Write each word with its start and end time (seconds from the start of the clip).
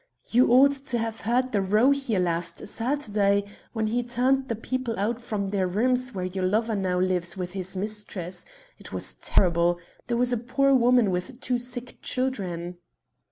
You 0.31 0.51
ought 0.51 0.71
to 0.71 0.97
have 0.97 1.21
heard 1.21 1.51
the 1.51 1.61
row 1.61 1.91
here 1.91 2.19
last 2.19 2.67
Saturday 2.67 3.45
when 3.73 3.85
he 3.85 4.01
turned 4.01 4.47
the 4.47 4.55
people 4.55 4.97
out 4.97 5.21
from 5.21 5.49
their 5.49 5.67
rooms 5.67 6.11
where 6.15 6.25
your 6.25 6.43
lover 6.43 6.75
now 6.75 6.99
lives 6.99 7.37
with 7.37 7.53
his 7.53 7.77
mistress. 7.77 8.43
It 8.79 8.91
was 8.91 9.13
terrible. 9.13 9.77
There 10.07 10.17
was 10.17 10.33
a 10.33 10.37
poor 10.37 10.73
woman 10.73 11.11
with 11.11 11.39
two 11.39 11.59
sick 11.59 11.99
children." 12.01 12.79